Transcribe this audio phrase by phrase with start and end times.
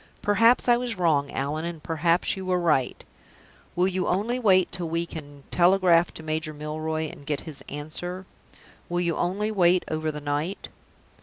[0.23, 3.03] "Perhaps I was wrong, Allan, and perhaps you were right.
[3.75, 8.25] Will you only wait till we can telegraph to Major Milroy and get his answer?
[8.89, 10.69] Will you only wait over the night?"